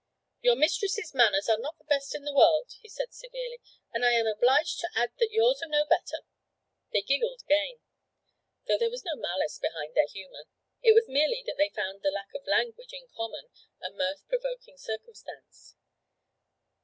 'Your 0.41 0.55
mistress's 0.55 1.13
manners 1.13 1.47
are 1.47 1.59
not 1.59 1.77
the 1.77 1.83
best 1.83 2.15
in 2.15 2.23
the 2.23 2.33
world,' 2.33 2.71
said 2.87 3.05
he 3.09 3.13
severely, 3.13 3.61
'and 3.93 4.03
I 4.03 4.13
am 4.13 4.25
obliged 4.25 4.79
to 4.79 4.89
add 4.95 5.11
that 5.19 5.29
yours 5.29 5.61
are 5.61 5.69
no 5.69 5.85
better.' 5.85 6.25
They 6.91 7.03
giggled 7.03 7.41
again, 7.43 7.81
though 8.65 8.79
there 8.79 8.89
was 8.89 9.03
no 9.05 9.15
malice 9.15 9.59
behind 9.59 9.93
their 9.93 10.07
humour; 10.07 10.45
it 10.81 10.95
was 10.95 11.05
merely 11.07 11.43
that 11.45 11.57
they 11.59 11.69
found 11.69 12.01
the 12.01 12.09
lack 12.09 12.29
of 12.33 12.41
a 12.47 12.49
language 12.49 12.93
in 12.93 13.09
common 13.15 13.51
a 13.79 13.91
mirth 13.91 14.23
provoking 14.27 14.75
circumstance. 14.79 15.75